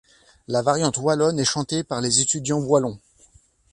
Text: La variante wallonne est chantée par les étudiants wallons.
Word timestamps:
La 0.47 0.63
variante 0.63 0.97
wallonne 0.97 1.37
est 1.39 1.45
chantée 1.45 1.83
par 1.83 2.01
les 2.01 2.21
étudiants 2.21 2.57
wallons. 2.59 2.97